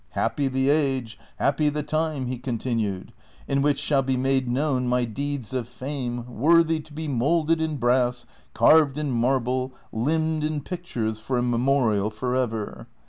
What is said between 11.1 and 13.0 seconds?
for a memorial forever.